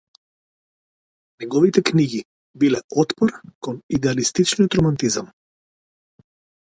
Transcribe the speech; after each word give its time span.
Неговите 1.43 1.83
книги 1.89 2.21
биле 2.63 2.81
отпор 3.03 3.35
кон 3.67 3.77
идеалистичниот 3.99 4.79
романтизам. 4.81 5.33